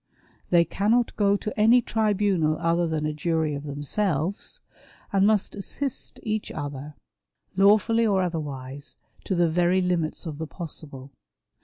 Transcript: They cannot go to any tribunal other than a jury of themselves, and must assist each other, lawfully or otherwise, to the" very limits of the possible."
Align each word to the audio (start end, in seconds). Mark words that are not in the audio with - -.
They 0.49 0.65
cannot 0.65 1.15
go 1.15 1.37
to 1.37 1.59
any 1.59 1.79
tribunal 1.79 2.57
other 2.57 2.87
than 2.87 3.05
a 3.05 3.13
jury 3.13 3.53
of 3.53 3.65
themselves, 3.65 4.59
and 5.13 5.27
must 5.27 5.53
assist 5.55 6.19
each 6.23 6.51
other, 6.51 6.95
lawfully 7.55 8.07
or 8.07 8.23
otherwise, 8.23 8.97
to 9.25 9.35
the" 9.35 9.47
very 9.61 9.79
limits 9.79 10.25
of 10.25 10.39
the 10.39 10.47
possible." 10.47 11.11